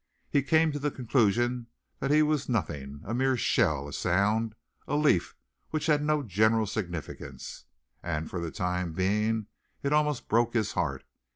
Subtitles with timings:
[0.31, 1.67] He came to the conclusion
[1.99, 4.55] that he was nothing, a mere shell, a sound,
[4.87, 5.35] a leaf
[5.69, 7.65] which had no general significance,
[8.01, 9.45] and for the time being
[9.83, 11.03] it almost broke his heart.